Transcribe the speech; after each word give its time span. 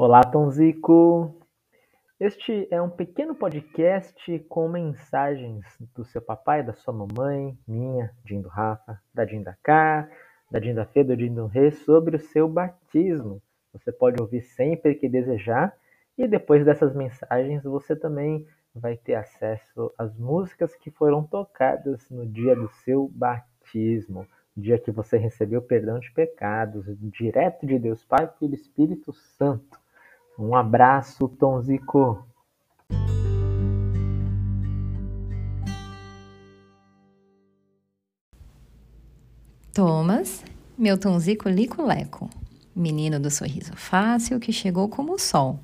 Olá, 0.00 0.20
Tonzico! 0.20 1.34
Este 2.20 2.68
é 2.70 2.80
um 2.80 2.88
pequeno 2.88 3.34
podcast 3.34 4.38
com 4.48 4.68
mensagens 4.68 5.66
do 5.92 6.04
seu 6.04 6.22
papai, 6.22 6.62
da 6.62 6.72
sua 6.72 6.94
mamãe, 6.94 7.58
minha, 7.66 8.08
Dindo 8.24 8.48
Rafa, 8.48 9.02
da 9.12 9.24
Dinda 9.24 9.58
K, 9.60 10.08
da 10.52 10.60
Dinda 10.60 10.84
Fê, 10.84 11.02
do 11.02 11.16
Dindo 11.16 11.46
Rê, 11.46 11.72
sobre 11.72 12.14
o 12.14 12.20
seu 12.20 12.48
batismo. 12.48 13.42
Você 13.72 13.90
pode 13.90 14.22
ouvir 14.22 14.42
sempre 14.42 14.94
que 14.94 15.08
desejar 15.08 15.76
e 16.16 16.28
depois 16.28 16.64
dessas 16.64 16.94
mensagens 16.94 17.64
você 17.64 17.96
também 17.96 18.46
vai 18.72 18.96
ter 18.96 19.16
acesso 19.16 19.92
às 19.98 20.16
músicas 20.16 20.76
que 20.76 20.92
foram 20.92 21.24
tocadas 21.24 22.08
no 22.08 22.24
dia 22.24 22.54
do 22.54 22.68
seu 22.84 23.10
batismo, 23.12 24.24
dia 24.56 24.78
que 24.78 24.92
você 24.92 25.18
recebeu 25.18 25.60
perdão 25.60 25.98
de 25.98 26.12
pecados, 26.12 26.86
direto 27.00 27.66
de 27.66 27.80
Deus 27.80 28.04
Pai 28.04 28.28
pelo 28.38 28.54
Espírito 28.54 29.12
Santo. 29.12 29.87
Um 30.38 30.54
abraço, 30.54 31.26
Tonzico. 31.26 32.24
Thomas, 39.74 40.44
meu 40.76 40.96
Tonzico 40.96 41.48
Lico-Leco, 41.48 42.30
menino 42.74 43.18
do 43.18 43.30
sorriso 43.30 43.72
fácil 43.74 44.38
que 44.38 44.52
chegou 44.52 44.88
como 44.88 45.14
o 45.14 45.18
sol, 45.18 45.58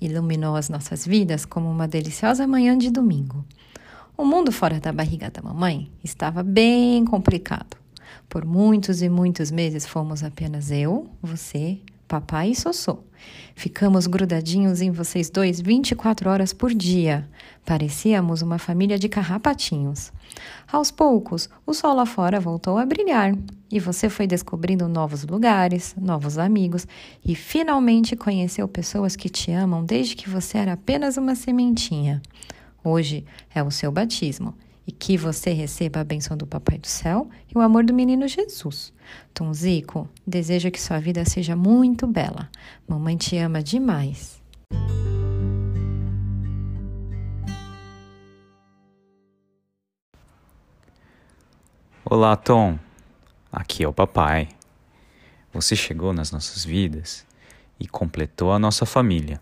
iluminou 0.00 0.54
as 0.54 0.68
nossas 0.68 1.04
vidas 1.04 1.44
como 1.44 1.68
uma 1.68 1.88
deliciosa 1.88 2.46
manhã 2.46 2.78
de 2.78 2.88
domingo. 2.90 3.44
O 4.16 4.24
mundo 4.24 4.52
fora 4.52 4.78
da 4.78 4.92
barriga 4.92 5.28
da 5.28 5.42
mamãe 5.42 5.90
estava 6.04 6.44
bem 6.44 7.04
complicado. 7.04 7.76
Por 8.28 8.44
muitos 8.44 9.02
e 9.02 9.08
muitos 9.08 9.50
meses 9.50 9.86
fomos 9.86 10.22
apenas 10.22 10.70
eu, 10.70 11.08
você, 11.20 11.80
papai 12.10 12.50
e 12.50 12.56
Sossô. 12.56 12.98
Ficamos 13.54 14.08
grudadinhos 14.08 14.80
em 14.80 14.90
vocês 14.90 15.30
dois 15.30 15.60
24 15.60 16.28
horas 16.28 16.52
por 16.52 16.74
dia. 16.74 17.28
Parecíamos 17.64 18.42
uma 18.42 18.58
família 18.58 18.98
de 18.98 19.08
carrapatinhos. 19.08 20.12
Aos 20.72 20.90
poucos, 20.90 21.48
o 21.64 21.72
sol 21.72 21.94
lá 21.94 22.04
fora 22.04 22.40
voltou 22.40 22.78
a 22.78 22.84
brilhar 22.84 23.32
e 23.70 23.78
você 23.78 24.08
foi 24.08 24.26
descobrindo 24.26 24.88
novos 24.88 25.24
lugares, 25.24 25.94
novos 25.96 26.36
amigos 26.36 26.84
e 27.24 27.36
finalmente 27.36 28.16
conheceu 28.16 28.66
pessoas 28.66 29.14
que 29.14 29.28
te 29.28 29.52
amam 29.52 29.84
desde 29.84 30.16
que 30.16 30.28
você 30.28 30.58
era 30.58 30.72
apenas 30.72 31.16
uma 31.16 31.36
sementinha. 31.36 32.20
Hoje 32.82 33.24
é 33.54 33.62
o 33.62 33.70
seu 33.70 33.92
batismo 33.92 34.52
e 34.90 34.92
que 34.92 35.16
você 35.16 35.52
receba 35.52 36.00
a 36.00 36.04
benção 36.04 36.36
do 36.36 36.44
Papai 36.44 36.76
do 36.76 36.88
Céu 36.88 37.30
e 37.48 37.56
o 37.56 37.60
amor 37.60 37.84
do 37.84 37.94
menino 37.94 38.26
Jesus. 38.26 38.92
Tonzico, 39.32 40.08
desejo 40.26 40.68
que 40.68 40.80
sua 40.80 40.98
vida 40.98 41.24
seja 41.24 41.54
muito 41.54 42.08
bela. 42.08 42.50
Mamãe 42.88 43.16
te 43.16 43.36
ama 43.36 43.62
demais. 43.62 44.42
Olá, 52.04 52.34
Tom. 52.34 52.76
Aqui 53.52 53.84
é 53.84 53.88
o 53.88 53.92
papai. 53.92 54.48
Você 55.52 55.76
chegou 55.76 56.12
nas 56.12 56.32
nossas 56.32 56.64
vidas 56.64 57.24
e 57.78 57.86
completou 57.86 58.50
a 58.50 58.58
nossa 58.58 58.84
família. 58.84 59.40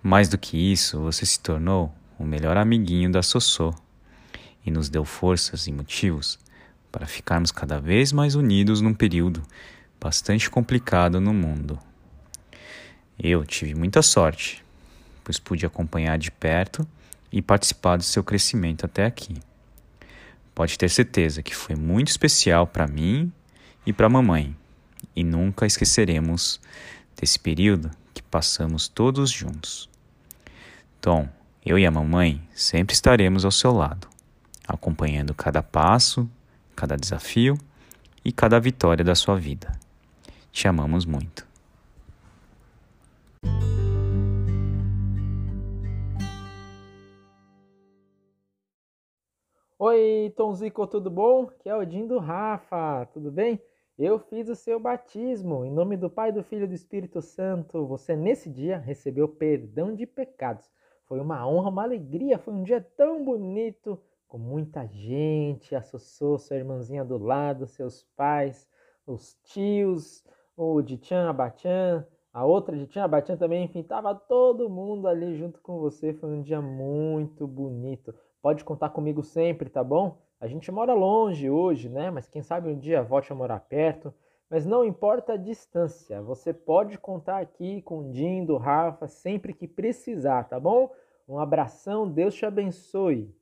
Mais 0.00 0.28
do 0.28 0.38
que 0.38 0.56
isso, 0.56 1.00
você 1.00 1.26
se 1.26 1.40
tornou 1.40 1.92
o 2.16 2.24
melhor 2.24 2.56
amiguinho 2.56 3.10
da 3.10 3.24
Sossô 3.24 3.74
e 4.66 4.70
nos 4.70 4.88
deu 4.88 5.04
forças 5.04 5.68
e 5.68 5.72
motivos 5.72 6.38
para 6.90 7.06
ficarmos 7.06 7.52
cada 7.52 7.78
vez 7.78 8.12
mais 8.12 8.34
unidos 8.34 8.80
num 8.80 8.92
período 8.92 9.42
bastante 10.00 10.50
complicado 10.50 11.20
no 11.20 11.32
mundo. 11.32 11.78
Eu 13.18 13.46
tive 13.46 13.74
muita 13.74 14.02
sorte, 14.02 14.64
pois 15.22 15.38
pude 15.38 15.64
acompanhar 15.64 16.18
de 16.18 16.30
perto 16.30 16.86
e 17.30 17.40
participar 17.40 17.96
do 17.96 18.02
seu 18.02 18.24
crescimento 18.24 18.84
até 18.84 19.06
aqui. 19.06 19.36
Pode 20.54 20.76
ter 20.76 20.88
certeza 20.88 21.42
que 21.42 21.54
foi 21.54 21.76
muito 21.76 22.08
especial 22.08 22.66
para 22.66 22.86
mim 22.86 23.30
e 23.86 23.92
para 23.92 24.06
a 24.06 24.10
mamãe, 24.10 24.56
e 25.14 25.22
nunca 25.22 25.66
esqueceremos 25.66 26.60
desse 27.18 27.38
período 27.38 27.90
que 28.12 28.22
passamos 28.22 28.88
todos 28.88 29.30
juntos. 29.30 29.88
Tom, 31.00 31.28
eu 31.64 31.78
e 31.78 31.86
a 31.86 31.90
mamãe 31.90 32.42
sempre 32.54 32.94
estaremos 32.94 33.44
ao 33.44 33.50
seu 33.50 33.72
lado 33.72 34.15
acompanhando 34.66 35.34
cada 35.34 35.62
passo, 35.62 36.28
cada 36.74 36.96
desafio 36.96 37.56
e 38.24 38.32
cada 38.32 38.58
vitória 38.58 39.04
da 39.04 39.14
sua 39.14 39.36
vida. 39.36 39.72
Te 40.50 40.66
amamos 40.66 41.04
muito. 41.04 41.46
Oi, 49.78 50.32
Tonzico, 50.36 50.86
tudo 50.86 51.10
bom? 51.10 51.46
Que 51.46 51.68
é 51.68 51.76
o 51.76 51.84
Dinho 51.84 52.08
do 52.08 52.18
Rafa, 52.18 53.06
tudo 53.12 53.30
bem? 53.30 53.60
Eu 53.98 54.18
fiz 54.18 54.48
o 54.48 54.56
seu 54.56 54.80
batismo 54.80 55.64
em 55.64 55.70
nome 55.70 55.96
do 55.96 56.10
Pai, 56.10 56.32
do 56.32 56.42
Filho 56.42 56.64
e 56.64 56.66
do 56.66 56.74
Espírito 56.74 57.22
Santo. 57.22 57.86
Você 57.86 58.16
nesse 58.16 58.50
dia 58.50 58.78
recebeu 58.78 59.28
perdão 59.28 59.94
de 59.94 60.06
pecados. 60.06 60.70
Foi 61.06 61.20
uma 61.20 61.46
honra, 61.46 61.70
uma 61.70 61.82
alegria, 61.82 62.38
foi 62.38 62.52
um 62.52 62.62
dia 62.62 62.80
tão 62.96 63.24
bonito 63.24 64.00
com 64.28 64.38
muita 64.38 64.86
gente, 64.86 65.74
a 65.74 65.82
Sossô, 65.82 66.38
sua 66.38 66.56
irmãzinha 66.56 67.04
do 67.04 67.18
lado, 67.18 67.66
seus 67.66 68.02
pais, 68.16 68.68
os 69.06 69.34
tios, 69.44 70.24
o 70.56 70.82
Dichan, 70.82 71.28
a 71.28 71.32
Bachan, 71.32 72.06
a 72.32 72.44
outra 72.44 72.76
Dichan, 72.76 73.04
a 73.04 73.08
Bachan 73.08 73.36
também, 73.36 73.64
enfim, 73.64 73.82
tava 73.82 74.14
todo 74.14 74.68
mundo 74.68 75.08
ali 75.08 75.36
junto 75.36 75.60
com 75.60 75.78
você, 75.78 76.12
foi 76.12 76.30
um 76.30 76.42
dia 76.42 76.60
muito 76.60 77.46
bonito. 77.46 78.14
Pode 78.42 78.64
contar 78.64 78.90
comigo 78.90 79.22
sempre, 79.22 79.70
tá 79.70 79.82
bom? 79.82 80.18
A 80.38 80.46
gente 80.46 80.70
mora 80.70 80.92
longe 80.92 81.48
hoje, 81.48 81.88
né? 81.88 82.10
Mas 82.10 82.28
quem 82.28 82.42
sabe 82.42 82.68
um 82.68 82.78
dia 82.78 83.02
volte 83.02 83.32
a 83.32 83.34
morar 83.34 83.60
perto. 83.60 84.12
Mas 84.48 84.64
não 84.64 84.84
importa 84.84 85.32
a 85.32 85.36
distância, 85.36 86.22
você 86.22 86.52
pode 86.52 86.98
contar 86.98 87.38
aqui 87.40 87.82
com 87.82 87.98
o 87.98 88.12
Dindo, 88.12 88.56
Rafa, 88.56 89.08
sempre 89.08 89.52
que 89.52 89.66
precisar, 89.66 90.44
tá 90.44 90.60
bom? 90.60 90.88
Um 91.26 91.40
abração, 91.40 92.08
Deus 92.08 92.32
te 92.34 92.46
abençoe. 92.46 93.34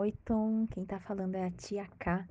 Oi, 0.00 0.12
Tom. 0.24 0.64
Quem 0.68 0.84
tá 0.84 1.00
falando 1.00 1.34
é 1.34 1.44
a 1.44 1.50
tia 1.50 1.84
K. 1.98 2.24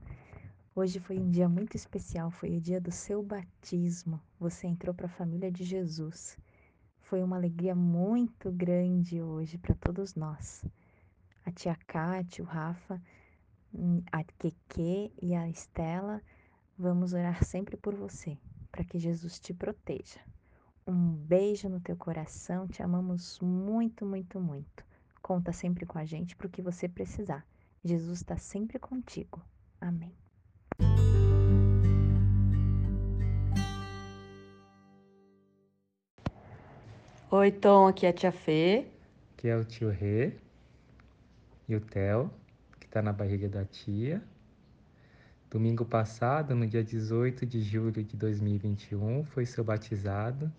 Hoje 0.73 1.01
foi 1.01 1.19
um 1.19 1.29
dia 1.29 1.50
muito 1.50 1.75
especial, 1.75 2.31
foi 2.31 2.55
o 2.55 2.61
dia 2.61 2.79
do 2.79 2.94
seu 2.94 3.22
batismo. 3.22 4.22
Você 4.39 4.67
entrou 4.67 4.95
para 4.95 5.07
a 5.07 5.09
família 5.09 5.51
de 5.51 5.66
Jesus. 5.66 6.38
Foi 7.01 7.22
uma 7.22 7.35
alegria 7.35 7.75
muito 7.75 8.50
grande 8.53 9.22
hoje 9.22 9.57
para 9.57 9.75
todos 9.75 10.16
nós. 10.16 10.63
A 11.45 11.51
tia 11.51 11.75
K, 11.85 12.25
o 12.39 12.44
Rafa, 12.45 13.01
hum, 13.73 14.01
a 14.13 14.23
Keke 14.23 15.11
e 15.22 15.35
a 15.35 15.50
Estela, 15.50 16.22
vamos 16.77 17.11
orar 17.11 17.44
sempre 17.44 17.75
por 17.75 17.94
você, 17.94 18.38
para 18.72 18.85
que 18.85 18.97
Jesus 18.97 19.41
te 19.41 19.53
proteja. 19.53 20.22
Um 20.88 21.11
beijo 21.11 21.67
no 21.67 21.81
teu 21.81 21.97
coração, 21.97 22.66
te 22.66 22.81
amamos 22.81 23.41
muito, 23.41 24.06
muito, 24.06 24.39
muito. 24.39 24.85
Conta 25.22 25.51
sempre 25.51 25.85
com 25.85 25.97
a 25.97 26.06
gente 26.06 26.33
para 26.33 26.47
o 26.47 26.50
que 26.50 26.61
você 26.61 26.88
precisar. 26.88 27.45
Jesus 27.83 28.19
está 28.19 28.38
sempre 28.38 28.79
contigo. 28.79 29.41
Amém. 29.79 30.15
Oi, 37.29 37.51
Tom, 37.51 37.88
aqui 37.88 38.05
é 38.05 38.09
a 38.09 38.13
tia 38.13 38.31
Fê. 38.31 38.88
Que 39.35 39.47
é 39.47 39.56
o 39.56 39.63
tio 39.63 39.89
Rê. 39.89 40.33
E 41.68 41.75
o 41.75 41.81
Theo, 41.81 42.31
que 42.79 42.85
está 42.85 43.01
na 43.01 43.12
barriga 43.12 43.50
da 43.50 43.65
tia. 43.65 44.23
Domingo 45.50 45.85
passado, 45.85 46.56
no 46.56 46.65
dia 46.65 46.83
18 46.83 47.45
de 47.45 47.62
julho 47.62 48.03
de 48.03 48.18
2021, 48.18 49.23
foi 49.25 49.45
seu 49.45 49.63
batizado. 49.63 50.51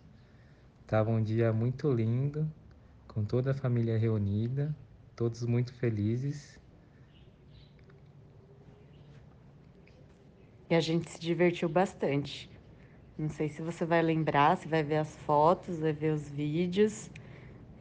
Estava 0.82 1.10
um 1.10 1.22
dia 1.22 1.52
muito 1.52 1.92
lindo, 1.92 2.50
com 3.06 3.24
toda 3.24 3.50
a 3.50 3.54
família 3.54 3.98
reunida, 3.98 4.74
todos 5.16 5.42
muito 5.44 5.72
felizes 5.74 6.58
e 10.70 10.74
a 10.74 10.80
gente 10.80 11.10
se 11.10 11.18
divertiu 11.18 11.68
bastante. 11.68 12.50
Não 13.16 13.28
sei 13.28 13.48
se 13.48 13.62
você 13.62 13.84
vai 13.84 14.02
lembrar, 14.02 14.56
se 14.56 14.68
vai 14.68 14.82
ver 14.82 14.98
as 14.98 15.16
fotos, 15.18 15.78
vai 15.80 15.92
ver 15.92 16.12
os 16.12 16.28
vídeos. 16.28 17.10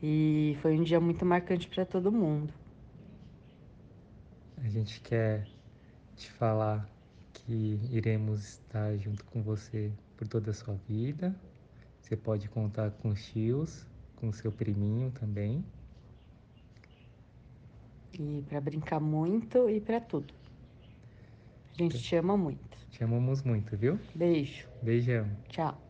E 0.02 0.58
foi 0.62 0.78
um 0.80 0.84
dia 0.84 1.00
muito 1.00 1.26
marcante 1.26 1.68
para 1.68 1.86
todo 1.86 2.12
mundo. 2.12 2.54
A 4.58 4.70
gente 4.70 5.00
quer 5.02 5.48
te 6.16 6.32
falar 6.32 6.90
que 7.34 7.80
iremos 7.92 8.44
estar 8.44 8.98
junto 8.98 9.24
com 9.26 9.42
você 9.42 9.92
por 10.16 10.28
toda 10.28 10.52
a 10.52 10.54
sua 10.54 10.76
vida. 10.88 11.36
Você 12.02 12.16
pode 12.16 12.50
contar 12.50 12.92
com 12.92 13.10
os 13.10 13.26
tios, 13.28 13.86
com 14.16 14.30
o 14.30 14.34
seu 14.34 14.52
priminho 14.52 15.12
também. 15.12 15.64
E 18.14 18.44
para 18.50 18.60
brincar 18.60 19.00
muito 19.00 19.70
e 19.70 19.80
para 19.80 20.00
tudo. 20.00 20.34
A 21.80 21.84
gente 21.84 22.02
te 22.02 22.16
ama 22.16 22.36
muito. 22.36 22.78
Te 22.90 23.04
amamos 23.04 23.44
muito, 23.44 23.78
viu? 23.78 24.00
Beijo. 24.16 24.68
Beijão. 24.82 25.28
Tchau. 25.50 25.87